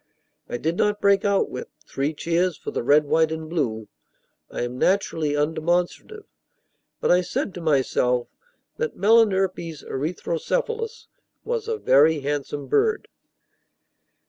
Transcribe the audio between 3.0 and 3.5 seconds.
white, and